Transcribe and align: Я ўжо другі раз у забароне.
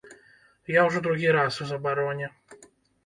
Я 0.75 0.85
ўжо 0.87 1.03
другі 1.07 1.29
раз 1.37 1.59
у 1.67 1.71
забароне. 1.73 2.31